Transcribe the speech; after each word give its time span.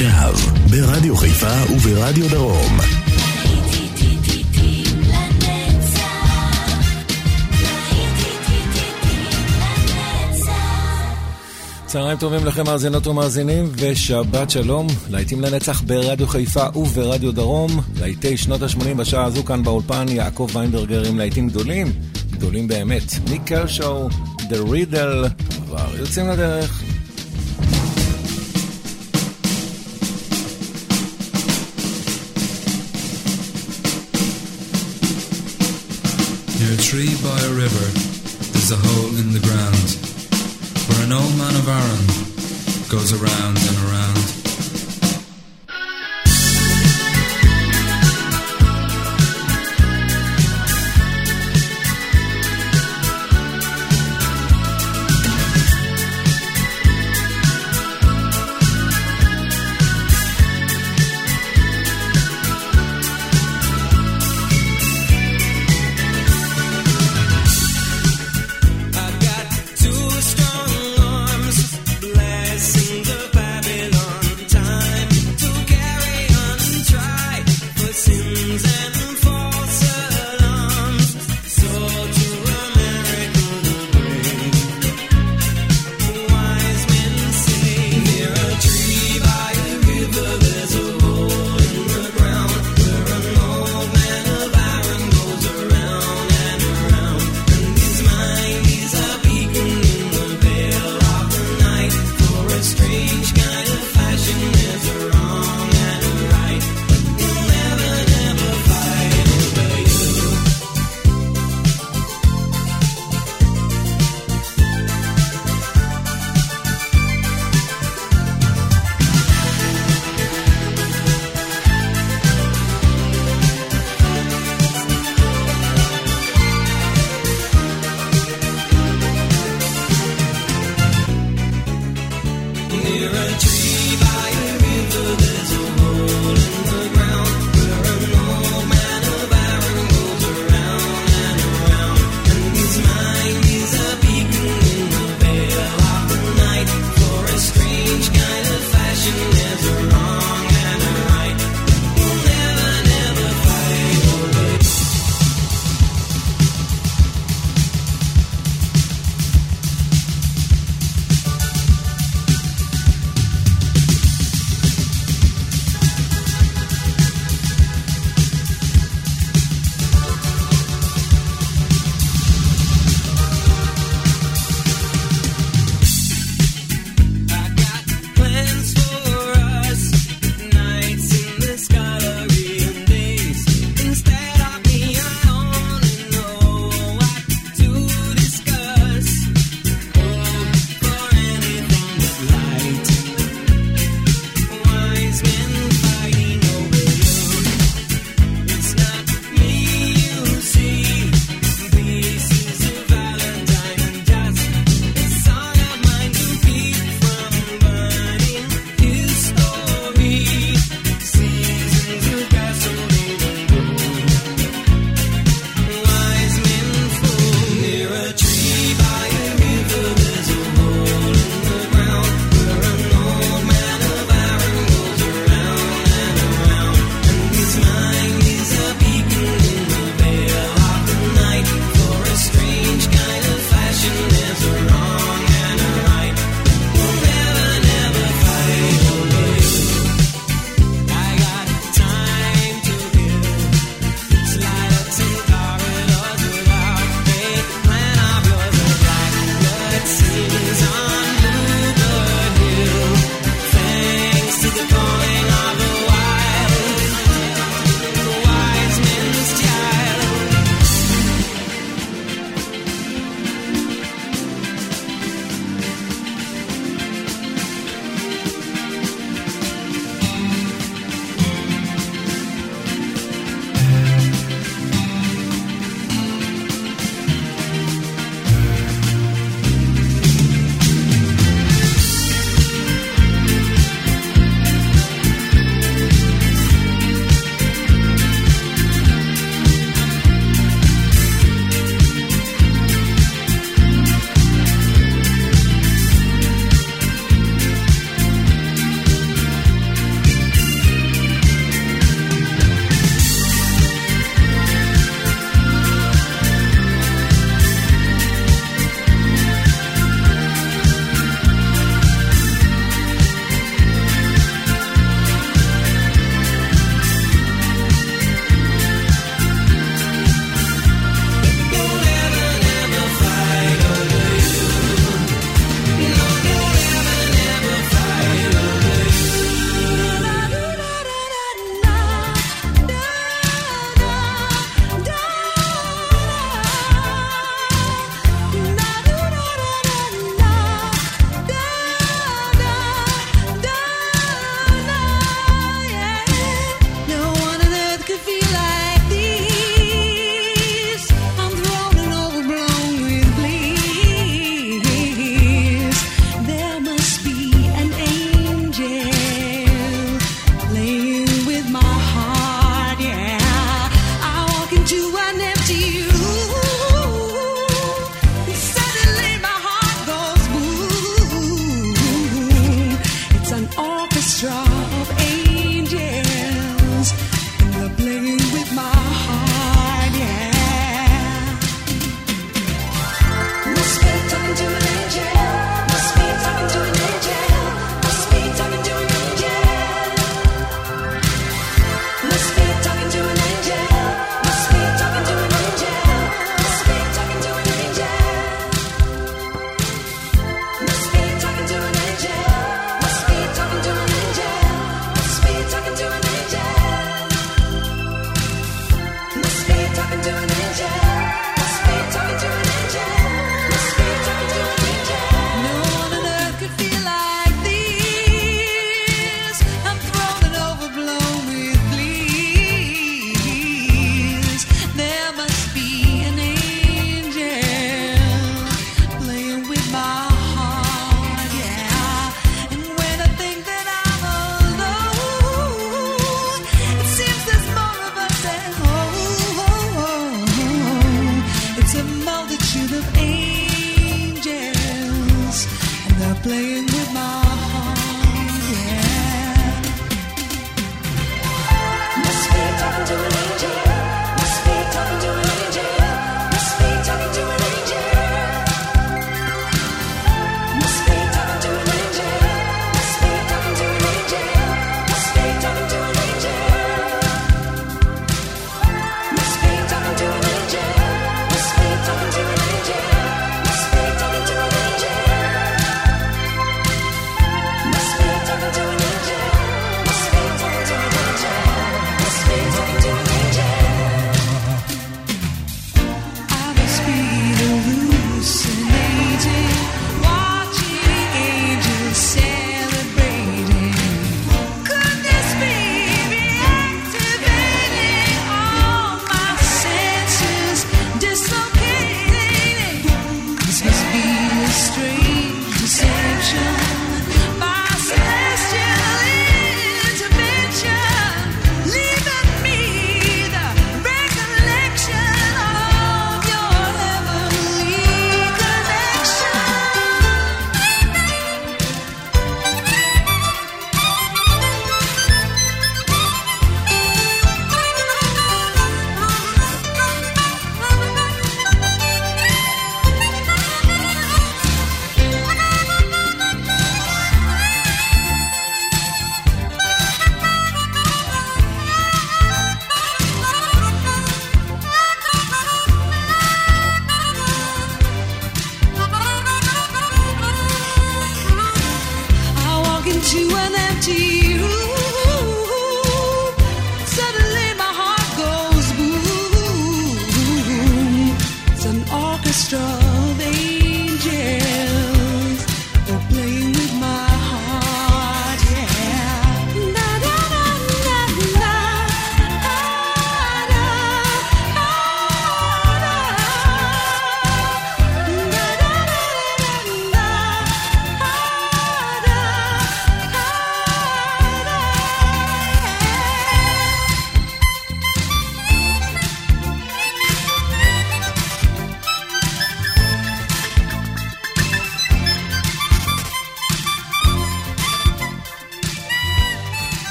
עכשיו, 0.00 0.34
ברדיו 0.70 1.16
חיפה 1.16 1.72
וברדיו 1.72 2.30
דרום. 2.30 2.78
צהריים 11.86 12.18
טובים 12.18 12.46
לכם 12.46 12.64
מאזינות 12.64 13.06
ומאזינים, 13.06 13.68
ושבת 13.76 14.50
שלום, 14.50 14.86
להיטים 15.10 15.40
לנצח 15.40 15.82
ברדיו 15.82 16.26
חיפה 16.26 16.78
וברדיו 16.78 17.32
דרום, 17.32 17.80
להיטי 18.00 18.36
שנות 18.36 18.62
ה-80 18.62 18.94
בשעה 18.96 19.24
הזו 19.24 19.44
כאן 19.44 19.62
באולפן, 19.62 20.06
יעקב 20.08 20.50
ויינברגר 20.52 21.08
עם 21.08 21.18
להיטים 21.18 21.48
גדולים, 21.48 21.92
גדולים 22.30 22.68
באמת, 22.68 23.30
ניק 23.30 23.42
קרשו, 23.44 24.08
The 24.38 24.70
Riddle, 24.70 25.44
כבר 25.66 25.96
יוצאים 25.98 26.28
לדרך. 26.28 26.89
Tree 36.90 37.14
by 37.22 37.38
a 37.42 37.50
river, 37.50 37.86
there's 38.50 38.72
a 38.72 38.76
hole 38.76 39.14
in 39.16 39.30
the 39.30 39.38
ground, 39.46 39.94
where 40.90 41.06
an 41.06 41.12
old 41.12 41.38
man 41.38 41.54
of 41.54 41.68
Aaron 41.68 42.90
goes 42.90 43.12
around 43.12 43.56
and 43.58 43.76
around. 43.86 44.39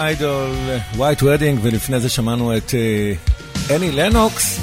איידול, 0.00 0.50
White 0.96 1.22
Wedding, 1.22 1.58
ולפני 1.62 2.00
זה 2.00 2.08
שמענו 2.08 2.56
את 2.56 2.74
אני 3.70 3.92
לנוקס. 3.92 4.60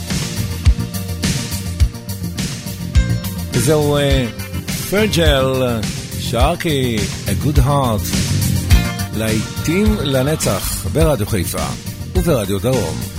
וזהו 3.51 3.97
פרגל 4.89 5.79
שארקי, 6.19 6.97
A 7.25 7.45
Good 7.45 7.59
Heart, 7.59 8.15
להיטים 9.17 9.97
לנצח 10.01 10.85
ברדיו 10.93 11.27
חיפה 11.27 11.65
וברדיו 12.13 12.59
דרום. 12.59 13.16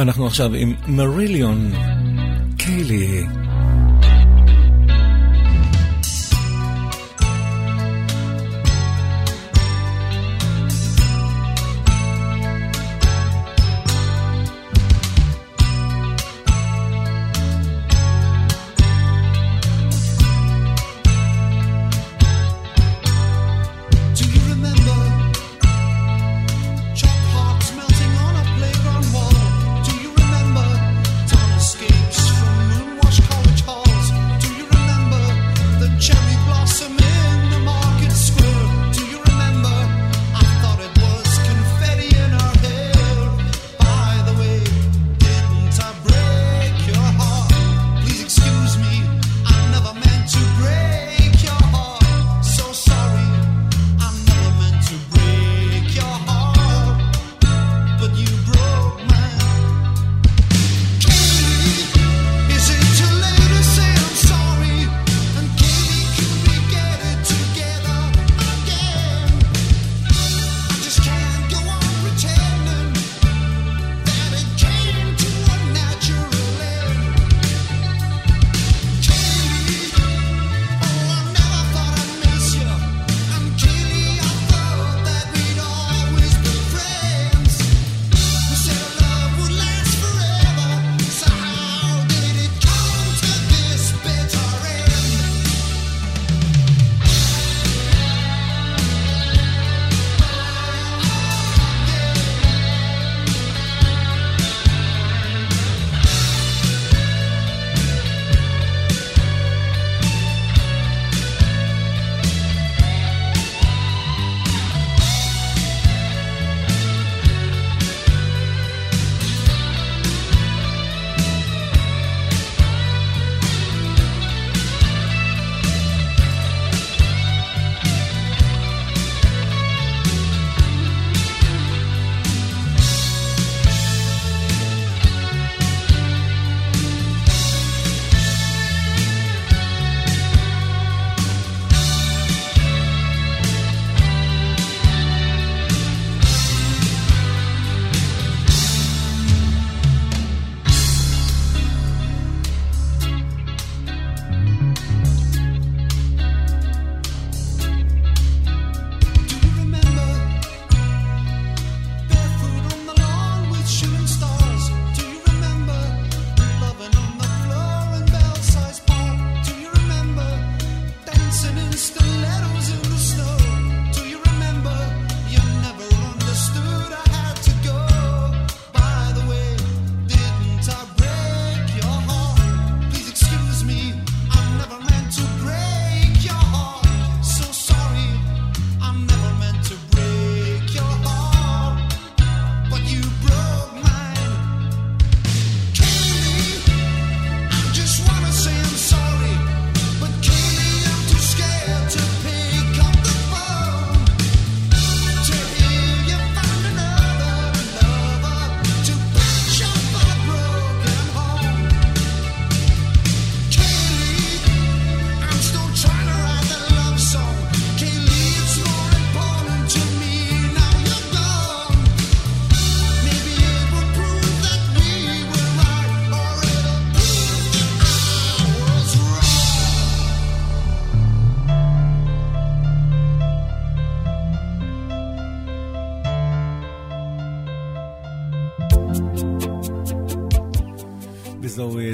ואנחנו 0.00 0.26
עכשיו 0.26 0.54
עם 0.54 0.74
מריליון 0.88 1.72
קיילי. 2.56 3.39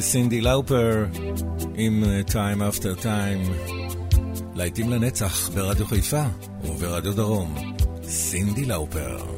סינדי 0.07 0.41
לאופר 0.41 1.05
עם 1.75 2.05
uh, 2.05 2.31
Time 2.31 2.75
After 2.75 3.03
Time. 3.03 3.71
להיטים 4.55 4.91
לנצח 4.91 5.49
ברדיו 5.49 5.87
חיפה 5.87 6.23
וברדיו 6.65 7.17
דרום. 7.17 7.55
סינדי 8.03 8.65
לאופר. 8.65 9.36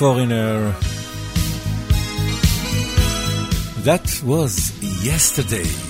Foreigner. 0.00 0.74
That 3.84 4.22
was 4.24 4.72
yesterday. 5.04 5.89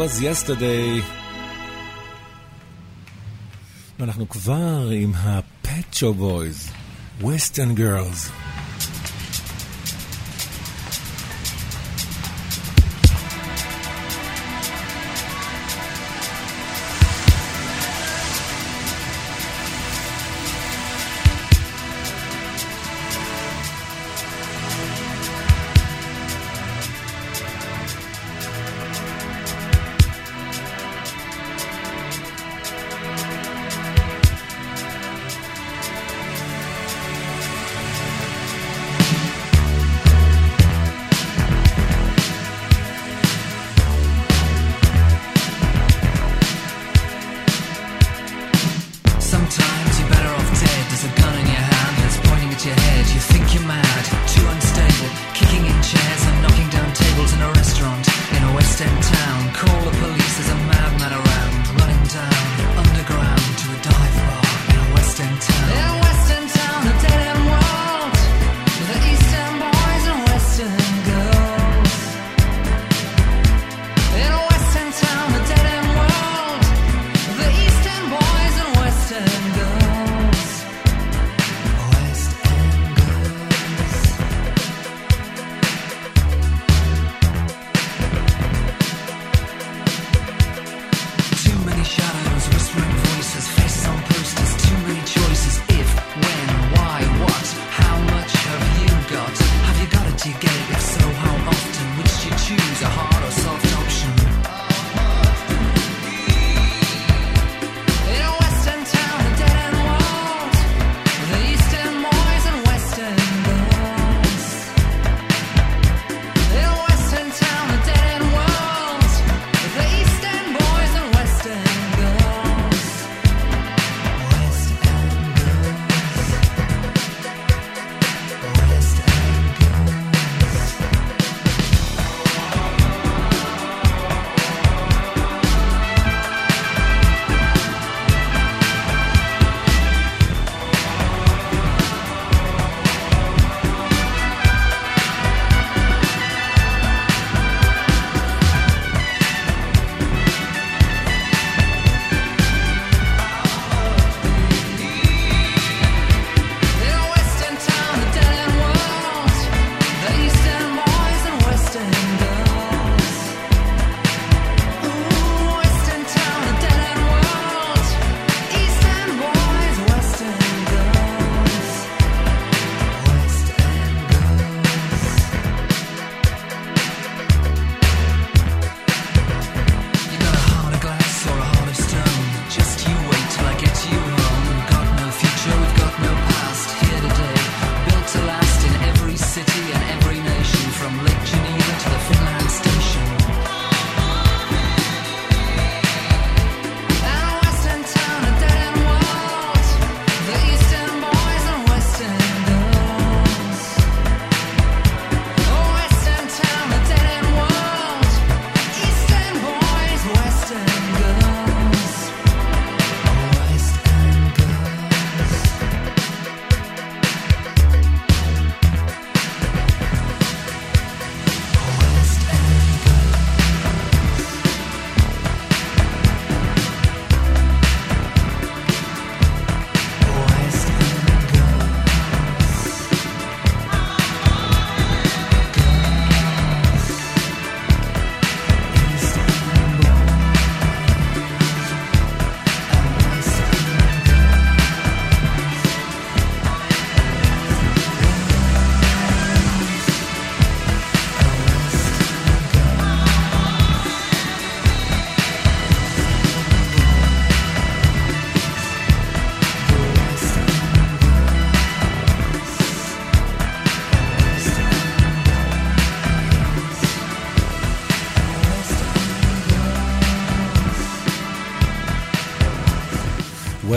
was 0.00 0.22
yesterday. 0.22 1.02
ואנחנו 3.98 4.28
כבר 4.28 4.88
עם 4.92 5.12
ה-Pet 5.14 5.94
Show 5.94 6.20
Boys, 6.20 6.72
Western 7.22 7.78
Girls. 7.78 8.39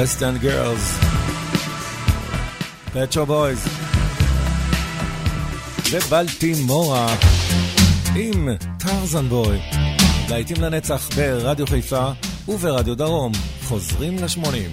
Western 0.05 0.45
Girls. 0.45 1.05
פטרו 2.93 3.27
בויז. 3.27 3.69
ובלטימורה 5.91 7.17
עם 8.17 8.49
טרזן 8.79 9.29
בוי. 9.29 9.59
להיטים 10.29 10.63
לנצח 10.63 11.09
ברדיו 11.17 11.67
חיפה 11.67 12.09
וברדיו 12.49 12.95
דרום. 12.95 13.33
חוזרים 13.65 14.17
לשמונים. 14.17 14.71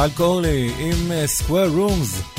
ואל 0.00 0.10
קורלי 0.10 0.72
עם 0.78 1.26
סקוויר 1.26 1.66
uh, 1.66 1.76
רומס. 1.76 2.29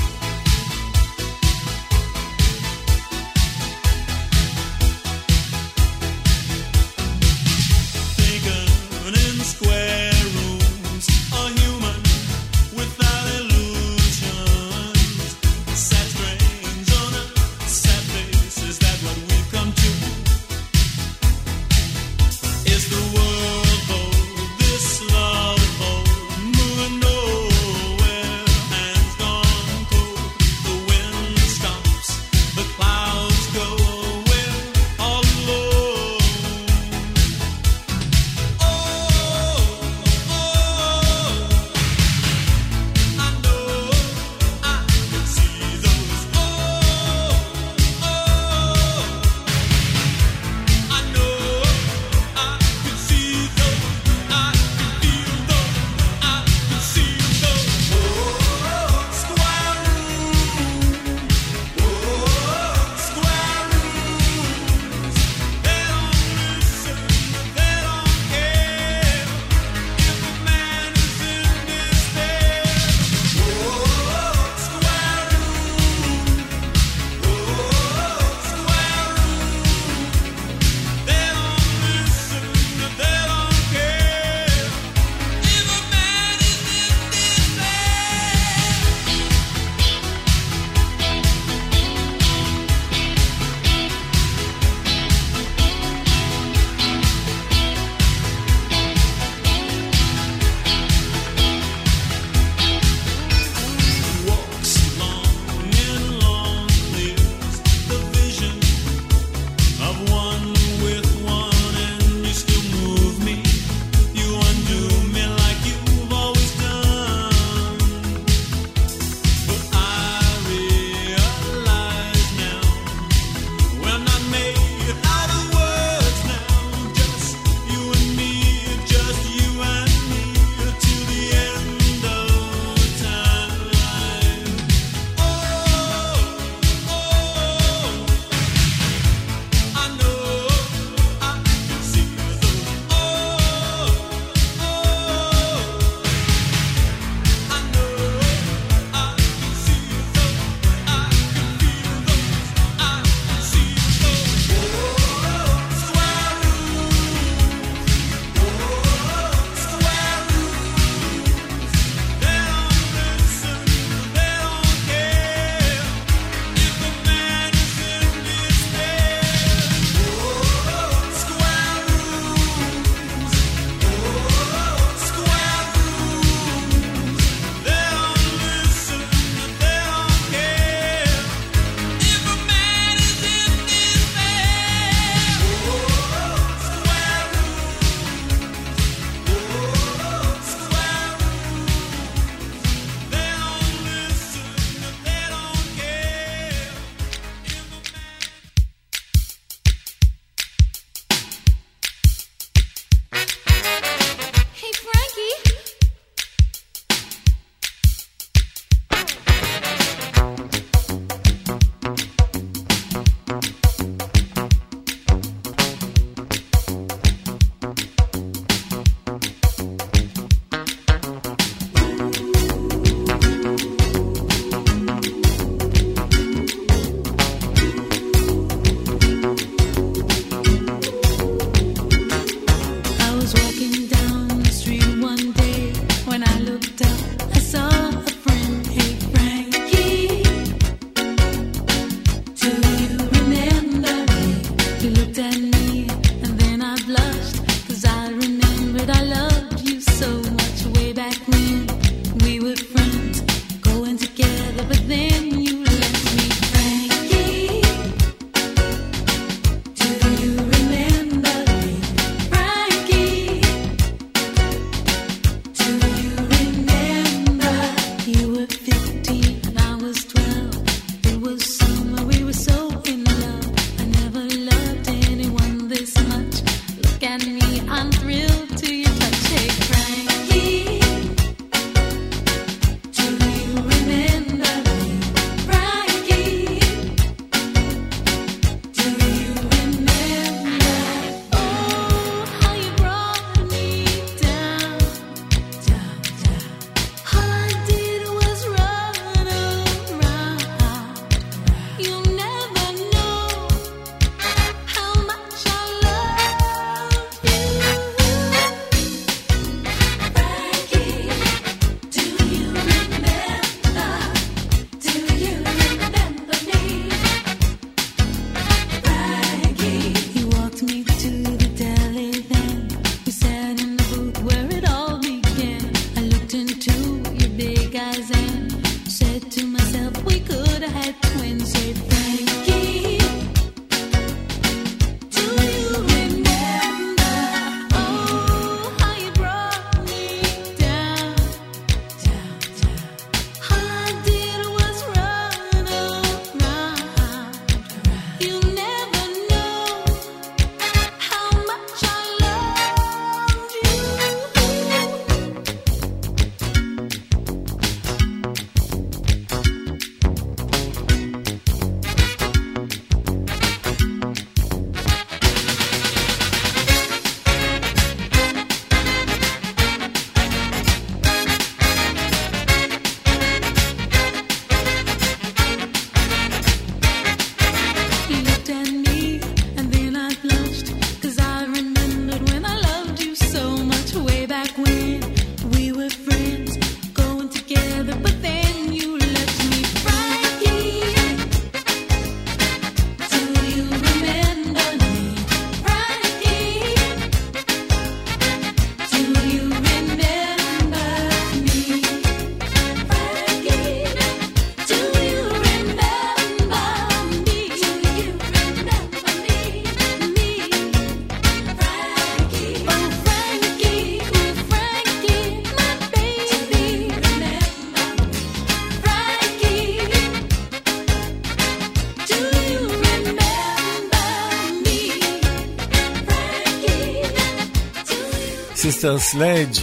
סיסטר 428.92 429.00
סלג', 429.00 429.54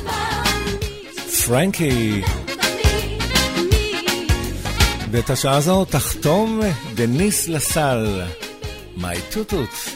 Frankie. 1.47 2.23
ואת 5.11 5.31
השעה 5.31 5.57
הזו 5.57 5.85
תחתום 5.85 6.61
דניס 6.95 7.49
לסאל, 7.49 8.23
My 8.97 9.21
Toot 9.31 9.56
Toot. 9.56 9.88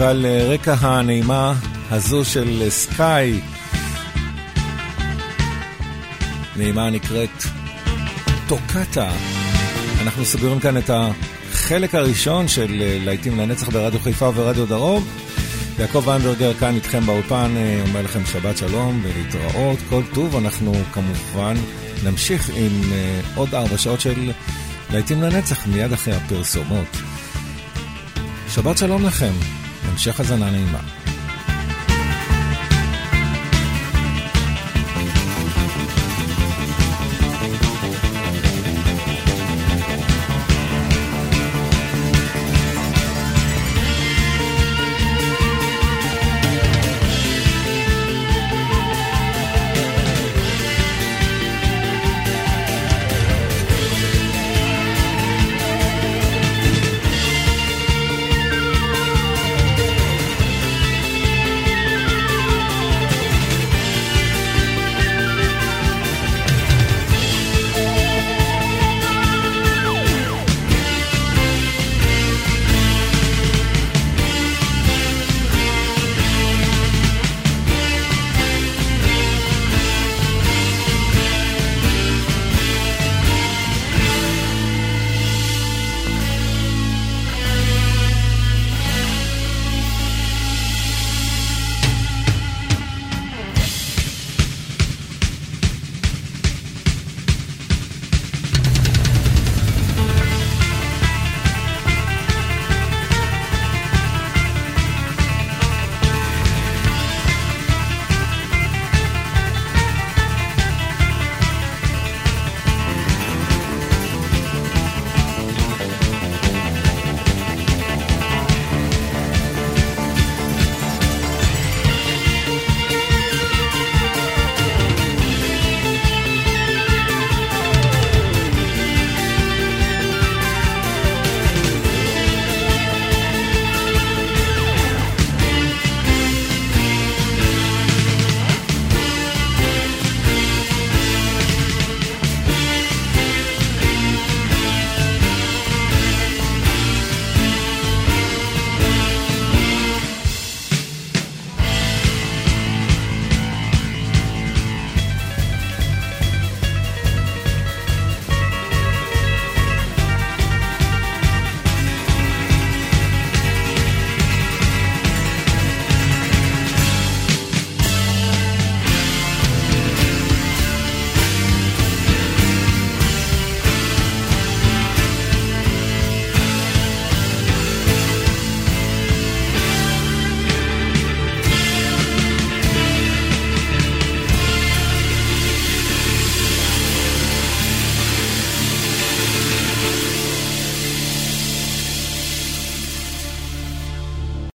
ועל 0.00 0.26
אה, 0.26 0.46
רקע 0.48 0.74
הנעימה 0.80 1.54
הזו 1.90 2.24
של 2.24 2.62
אה, 2.62 2.70
סקאי, 2.70 3.40
נעימה 6.56 6.90
נקראת 6.90 7.44
טוקטה. 8.46 9.10
אנחנו 10.02 10.24
סוגרים 10.24 10.60
כאן 10.60 10.76
את 10.76 10.90
החלק 10.90 11.94
הראשון 11.94 12.48
של 12.48 12.82
אה, 12.82 12.98
להיטים 13.04 13.40
לנצח 13.40 13.68
ברדיו 13.68 14.00
חיפה 14.00 14.30
ורדיו 14.34 14.66
דרום. 14.66 15.04
יעקב 15.78 16.02
ויינברגר 16.06 16.54
כאן 16.54 16.74
איתכם 16.74 17.06
באולפן, 17.06 17.54
אומר 17.88 18.02
לכם 18.02 18.26
שבת 18.26 18.56
שלום 18.56 19.02
ולהתראות, 19.02 19.78
כל 19.88 20.02
טוב. 20.14 20.36
אנחנו 20.36 20.72
כמובן 20.92 21.54
נמשיך 22.04 22.50
עם 22.56 22.92
עוד 23.34 23.54
ארבע 23.54 23.78
שעות 23.78 24.00
של 24.00 24.32
להיטים 24.92 25.22
לנצח 25.22 25.66
מיד 25.66 25.92
אחרי 25.92 26.14
הפרסומות. 26.14 26.96
שבת 28.48 28.78
שלום 28.78 29.04
לכם, 29.04 29.32
המשך 29.90 30.20
הזנה 30.20 30.50
נעימה. 30.50 30.80